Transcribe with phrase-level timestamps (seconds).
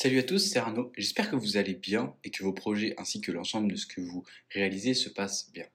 [0.00, 0.92] Salut à tous, c'est Arnaud.
[0.96, 4.00] J'espère que vous allez bien et que vos projets ainsi que l'ensemble de ce que
[4.00, 5.66] vous réalisez se passent bien.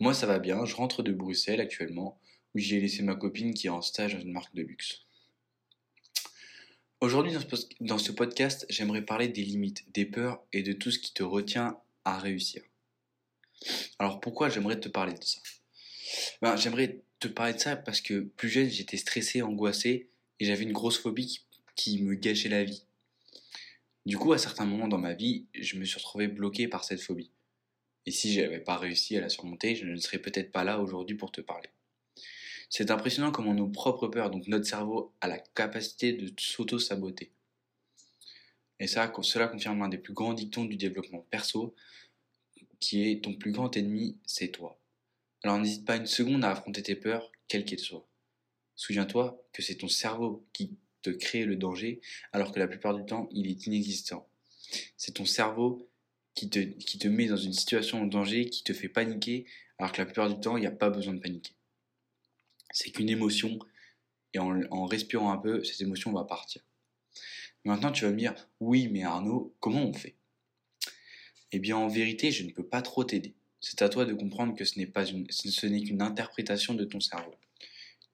[0.00, 2.20] Moi ça va bien, je rentre de Bruxelles actuellement
[2.54, 5.06] où j'ai laissé ma copine qui est en stage dans une marque de luxe.
[7.00, 7.32] Aujourd'hui
[7.80, 11.22] dans ce podcast, j'aimerais parler des limites, des peurs et de tout ce qui te
[11.22, 12.62] retient à réussir.
[13.98, 15.40] Alors pourquoi j'aimerais te parler de ça?
[16.42, 20.64] Ben, J'aimerais te parler de ça parce que plus jeune j'étais stressé, angoissé et j'avais
[20.64, 22.84] une grosse phobie qui me gâchait la vie.
[24.04, 27.00] Du coup, à certains moments dans ma vie, je me suis retrouvé bloqué par cette
[27.00, 27.30] phobie.
[28.04, 31.16] Et si j'avais pas réussi à la surmonter, je ne serais peut-être pas là aujourd'hui
[31.16, 31.68] pour te parler.
[32.68, 37.30] C'est impressionnant comment nos propres peurs, donc notre cerveau, a la capacité de s'auto-saboter.
[38.80, 41.76] Et ça, cela confirme l'un des plus grands dictons du développement perso,
[42.80, 44.80] qui est ton plus grand ennemi, c'est toi.
[45.44, 48.08] Alors n'hésite pas une seconde à affronter tes peurs, quelles qu'elles soient.
[48.74, 52.00] Souviens-toi que c'est ton cerveau qui te crée le danger,
[52.32, 54.28] alors que la plupart du temps, il est inexistant.
[54.96, 55.88] C'est ton cerveau
[56.34, 59.46] qui te, qui te met dans une situation de danger, qui te fait paniquer,
[59.78, 61.52] alors que la plupart du temps, il n'y a pas besoin de paniquer.
[62.72, 63.58] C'est qu'une émotion,
[64.32, 66.62] et en, en respirant un peu, cette émotion va partir.
[67.64, 70.16] Maintenant, tu vas me dire, oui, mais Arnaud, comment on fait?
[71.52, 73.34] Eh bien, en vérité, je ne peux pas trop t'aider.
[73.60, 76.84] C'est à toi de comprendre que ce n'est pas une, ce n'est qu'une interprétation de
[76.84, 77.34] ton cerveau.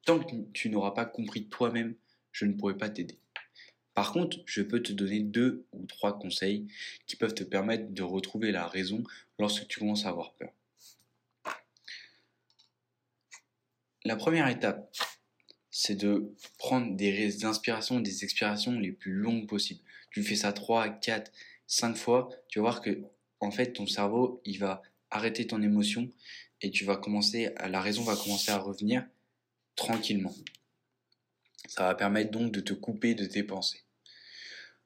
[0.04, 1.94] Tant que tu n'auras pas compris toi-même
[2.32, 3.18] je ne pourrai pas t'aider.
[3.94, 6.68] Par contre, je peux te donner deux ou trois conseils
[7.06, 9.02] qui peuvent te permettre de retrouver la raison
[9.38, 10.52] lorsque tu commences à avoir peur.
[14.04, 14.94] La première étape,
[15.70, 19.80] c'est de prendre des inspirations, des expirations les plus longues possibles.
[20.12, 21.32] Tu fais ça 3, 4,
[21.66, 23.02] 5 fois, tu vas voir que
[23.40, 26.08] en fait ton cerveau, il va arrêter ton émotion
[26.62, 29.06] et tu vas commencer la raison va commencer à revenir
[29.76, 30.34] tranquillement.
[31.68, 33.84] Ça va permettre donc de te couper de tes pensées.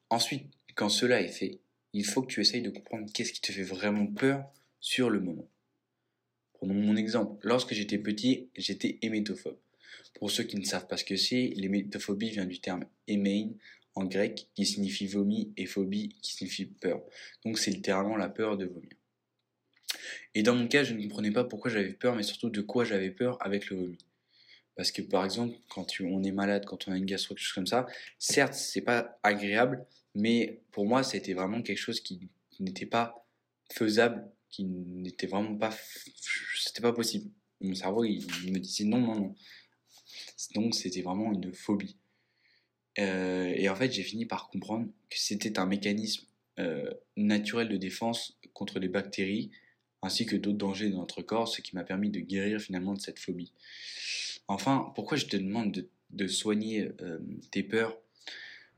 [0.09, 0.43] Ensuite,
[0.75, 1.59] quand cela est fait,
[1.93, 4.43] il faut que tu essayes de comprendre qu'est-ce qui te fait vraiment peur
[4.81, 5.47] sur le moment.
[6.53, 7.39] Prenons mon exemple.
[7.41, 9.57] Lorsque j'étais petit, j'étais hémétophobe.
[10.15, 13.51] Pour ceux qui ne savent pas ce que c'est, l'hémétophobie vient du terme hémein
[13.95, 17.01] en grec qui signifie vomi et phobie qui signifie peur.
[17.45, 18.91] Donc c'est littéralement la peur de vomir.
[20.35, 22.83] Et dans mon cas, je ne comprenais pas pourquoi j'avais peur, mais surtout de quoi
[22.83, 23.97] j'avais peur avec le vomi.
[24.75, 27.53] Parce que par exemple, quand on est malade, quand on a une gastro, quelque chose
[27.53, 27.85] comme ça,
[28.17, 29.85] certes, c'est pas agréable,
[30.15, 32.29] mais pour moi, c'était vraiment quelque chose qui
[32.59, 33.27] n'était pas
[33.71, 35.75] faisable, qui n'était vraiment pas,
[36.59, 37.29] c'était pas possible.
[37.61, 39.35] Mon cerveau, il, me disait non, non, non.
[40.55, 41.97] Donc, c'était vraiment une phobie.
[42.99, 46.25] Euh, et en fait, j'ai fini par comprendre que c'était un mécanisme
[46.59, 49.49] euh, naturel de défense contre les bactéries,
[50.03, 52.99] ainsi que d'autres dangers dans notre corps, ce qui m'a permis de guérir finalement de
[52.99, 53.53] cette phobie.
[54.47, 57.19] Enfin, pourquoi je te demande de, soigner euh,
[57.51, 57.97] tes peurs?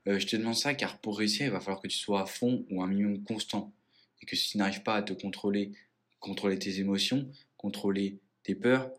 [0.07, 2.25] Euh, Je te demande ça car pour réussir, il va falloir que tu sois à
[2.25, 3.73] fond ou un minimum constant.
[4.21, 5.71] Et que si tu n'arrives pas à te contrôler,
[6.19, 8.91] contrôler tes émotions, contrôler tes peurs,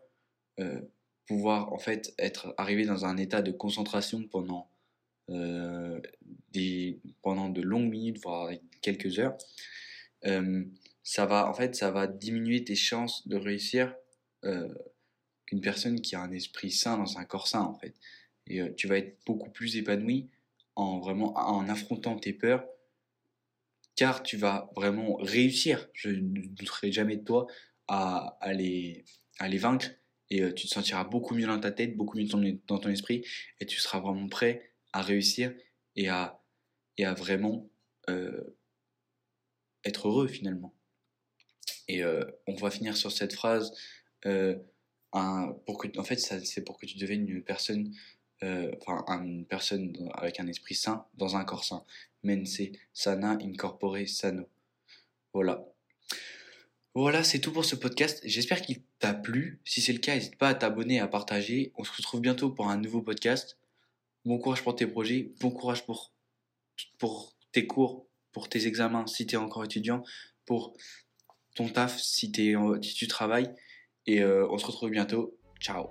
[0.59, 0.81] euh,
[1.25, 4.69] pouvoir en fait être arrivé dans un état de concentration pendant,
[6.53, 8.49] des, pendant de longues minutes, voire
[8.81, 9.37] quelques heures,
[11.03, 13.93] ça va en fait ça va diminuer tes chances de réussir
[15.47, 17.95] qu'une personne qui a un esprit sain dans un corps sain en fait.
[18.45, 20.29] Et euh, tu vas être beaucoup plus épanoui
[20.75, 22.65] en vraiment en affrontant tes peurs,
[23.95, 25.89] car tu vas vraiment réussir.
[25.93, 27.47] Je ne douterai jamais de toi
[27.87, 29.05] à, les,
[29.39, 29.89] à les vaincre
[30.29, 32.27] et euh, tu te sentiras beaucoup mieux dans ta tête, beaucoup mieux
[32.67, 33.25] dans ton, esprit
[33.59, 35.53] et tu seras vraiment prêt à réussir
[35.95, 36.43] et à,
[36.97, 37.69] et à vraiment
[38.09, 38.55] euh,
[39.85, 40.73] être heureux finalement.
[41.89, 42.03] Et
[42.47, 43.73] on va finir sur cette phrase
[45.11, 47.93] pour que, en fait, c'est pour que tu deviennes une personne,
[48.43, 48.71] euh,
[49.09, 51.83] une personne avec un esprit sain dans un corps sain.
[52.23, 52.61] Mense
[52.93, 54.49] sana incorpore sano.
[55.33, 55.65] Voilà.
[56.93, 58.21] Voilà, c'est tout pour ce podcast.
[58.25, 59.61] J'espère qu'il t'a plu.
[59.65, 61.71] Si c'est le cas, n'hésite pas à t'abonner, à partager.
[61.75, 63.59] On se retrouve bientôt pour un nouveau podcast.
[64.25, 66.11] Bon courage pour tes projets, bon courage pour,
[66.97, 70.03] pour tes cours, pour tes examens si tu es encore étudiant,
[70.45, 70.75] pour
[71.55, 73.53] ton taf si, es, si tu travailles.
[74.07, 75.37] Et euh, on se retrouve bientôt.
[75.59, 75.89] Ciao